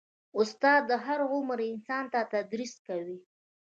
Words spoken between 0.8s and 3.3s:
د هر عمر انسان ته تدریس کوي.